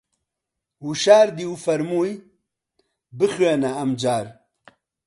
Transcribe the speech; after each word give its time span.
وشاردی 0.87 1.45
و 1.51 1.55
فەرمووی: 1.63 2.13
بخوێنە 3.17 3.69
ئەمجار 3.77 4.27